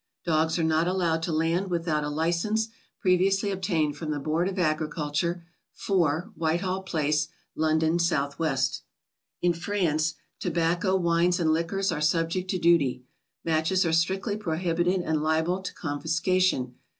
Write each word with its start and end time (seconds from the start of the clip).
Dogs 0.25 0.57
are 0.57 0.63
not 0.63 0.87
allowed 0.87 1.21
to 1.21 1.31
land 1.31 1.69
without 1.69 2.03
a 2.03 2.09
li 2.09 2.31
cense 2.31 2.69
previously 2.99 3.51
obtained 3.51 3.95
from 3.95 4.09
the 4.09 4.19
B 4.19 4.31
oard 4.31 4.49
of 4.49 4.57
Agriculture, 4.57 5.45
4, 5.73 6.31
Whitehall 6.33 6.81
Place, 6.81 7.27
London, 7.53 7.97
S. 7.97 8.09
W. 8.09 8.57
In 9.43 9.53
France, 9.53 10.15
tobacco, 10.39 10.95
wines 10.95 11.39
and 11.39 11.53
liquors 11.53 11.91
are 11.91 12.01
subject 12.01 12.49
to 12.49 12.57
duty. 12.57 13.03
Matches 13.45 13.85
are 13.85 13.93
strictly 13.93 14.35
prohibited 14.35 15.01
and 15.01 15.19
lialble 15.19 15.63
to 15.65 15.73
confisca 15.75 16.39
tion. 16.41 16.73